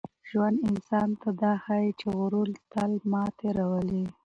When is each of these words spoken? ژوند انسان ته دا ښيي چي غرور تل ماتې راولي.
ژوند 0.29 0.57
انسان 0.69 1.09
ته 1.21 1.29
دا 1.41 1.51
ښيي 1.63 1.89
چي 1.99 2.07
غرور 2.17 2.49
تل 2.71 2.91
ماتې 3.11 3.47
راولي. 3.57 4.03